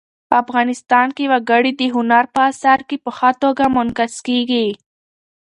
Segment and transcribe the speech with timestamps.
[0.41, 4.67] افغانستان کې وګړي د هنر په اثار کې په ښه توګه منعکس کېږي.